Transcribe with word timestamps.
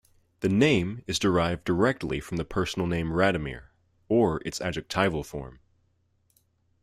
The 0.39 0.49
name 0.49 1.03
is 1.05 1.19
derived 1.19 1.63
directly 1.63 2.19
from 2.19 2.37
the 2.37 2.43
personal 2.43 2.87
name 2.87 3.11
"Radomir" 3.11 3.65
or 4.09 4.41
its 4.43 4.59
adjectival 4.59 5.23
form. 5.23 5.59